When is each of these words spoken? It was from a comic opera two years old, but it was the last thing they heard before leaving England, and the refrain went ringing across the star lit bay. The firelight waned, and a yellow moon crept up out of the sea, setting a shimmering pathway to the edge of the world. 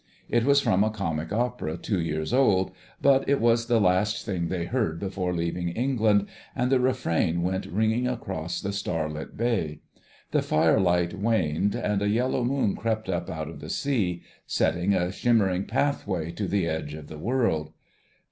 It 0.29 0.45
was 0.45 0.59
from 0.61 0.83
a 0.83 0.89
comic 0.89 1.31
opera 1.31 1.77
two 1.77 2.01
years 2.01 2.33
old, 2.33 2.71
but 3.03 3.29
it 3.29 3.39
was 3.39 3.67
the 3.67 3.79
last 3.79 4.25
thing 4.25 4.47
they 4.47 4.65
heard 4.65 4.99
before 4.99 5.31
leaving 5.31 5.69
England, 5.69 6.25
and 6.55 6.71
the 6.71 6.79
refrain 6.79 7.43
went 7.43 7.67
ringing 7.67 8.07
across 8.07 8.59
the 8.61 8.73
star 8.73 9.07
lit 9.07 9.37
bay. 9.37 9.81
The 10.31 10.41
firelight 10.41 11.13
waned, 11.13 11.75
and 11.75 12.01
a 12.01 12.09
yellow 12.09 12.43
moon 12.43 12.75
crept 12.75 13.09
up 13.09 13.29
out 13.29 13.47
of 13.47 13.59
the 13.59 13.69
sea, 13.69 14.23
setting 14.47 14.95
a 14.95 15.11
shimmering 15.11 15.65
pathway 15.65 16.31
to 16.31 16.47
the 16.47 16.65
edge 16.67 16.95
of 16.95 17.05
the 17.05 17.19
world. 17.19 17.71